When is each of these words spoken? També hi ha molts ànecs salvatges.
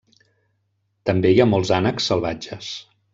També 1.09 1.33
hi 1.33 1.43
ha 1.45 1.49
molts 1.51 1.73
ànecs 1.81 2.09
salvatges. 2.13 2.73